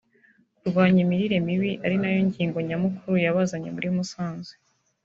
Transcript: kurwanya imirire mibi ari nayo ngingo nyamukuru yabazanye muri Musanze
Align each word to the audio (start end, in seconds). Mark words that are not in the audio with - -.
kurwanya 0.59 0.99
imirire 1.05 1.37
mibi 1.47 1.71
ari 1.85 1.95
nayo 2.01 2.21
ngingo 2.27 2.57
nyamukuru 2.67 3.15
yabazanye 3.25 3.69
muri 3.75 3.87
Musanze 3.95 4.53